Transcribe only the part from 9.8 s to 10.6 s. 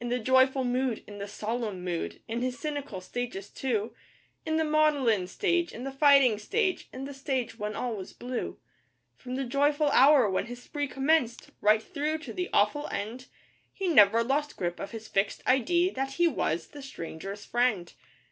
hour when his